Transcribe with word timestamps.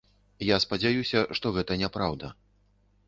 Я 0.45 0.57
спадзяюся, 0.63 1.19
што 1.41 1.53
гэта 1.59 1.79
няпраўда. 1.83 2.35